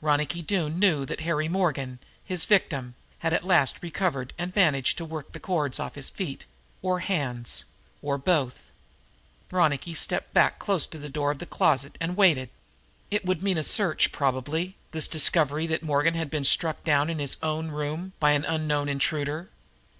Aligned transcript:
Ronicky 0.00 0.40
Doone 0.40 0.78
knew 0.78 1.04
that 1.04 1.22
Harry 1.22 1.48
Morgan, 1.48 1.98
his 2.24 2.44
victim, 2.44 2.94
had 3.18 3.32
at 3.32 3.42
last 3.42 3.82
recovered 3.82 4.32
and 4.38 4.54
managed 4.54 4.96
to 4.98 5.04
work 5.04 5.32
the 5.32 5.40
cords 5.40 5.80
off 5.80 5.96
his 5.96 6.08
feet 6.10 6.44
or 6.80 7.00
hands, 7.00 7.64
or 8.00 8.16
both. 8.16 8.70
Ronicky 9.50 9.92
stepped 9.94 10.32
back 10.32 10.60
close 10.60 10.86
to 10.86 10.98
the 10.98 11.08
door 11.08 11.32
of 11.32 11.38
the 11.40 11.44
closet 11.46 11.98
and 12.00 12.16
waited. 12.16 12.50
It 13.10 13.24
would 13.24 13.42
mean 13.42 13.58
a 13.58 13.64
search, 13.64 14.12
probably, 14.12 14.76
this 14.92 15.08
discovery 15.08 15.66
that 15.66 15.82
Morgan 15.82 16.14
had 16.14 16.30
been 16.30 16.44
struck 16.44 16.84
down 16.84 17.10
in 17.10 17.18
his 17.18 17.36
own 17.42 17.72
room 17.72 18.12
by 18.20 18.30
an 18.30 18.44
unknown 18.44 18.88
intruder. 18.88 19.50